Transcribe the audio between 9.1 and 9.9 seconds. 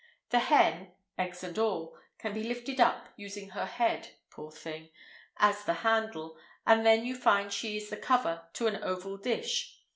dish.